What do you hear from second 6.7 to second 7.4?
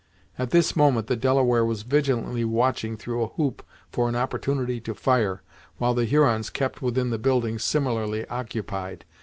within the